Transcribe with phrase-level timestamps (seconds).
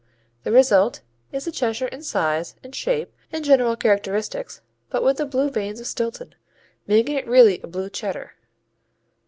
[0.43, 1.01] The result
[1.31, 5.79] is the Cheshire in size and shape and general characteristics but with the blue veins
[5.79, 6.33] of Stilton,
[6.87, 8.31] making it really a Blue Cheddar.